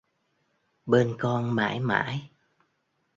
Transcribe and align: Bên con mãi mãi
Bên 0.85 1.15
con 1.19 1.55
mãi 1.55 1.79
mãi 1.79 2.31